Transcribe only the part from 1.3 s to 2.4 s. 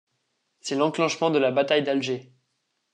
la bataille d'Alger.